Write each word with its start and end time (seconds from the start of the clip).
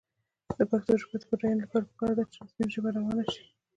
د 0.57 0.59
پښتو 0.71 0.91
ژبې 1.01 1.17
د 1.21 1.23
بډاینې 1.29 1.61
لپاره 1.63 1.87
پکار 1.89 2.11
ده 2.17 2.23
چې 2.33 2.37
رسمي 2.45 2.67
ژبه 2.75 2.89
روانه 2.97 3.23
شي. 3.31 3.43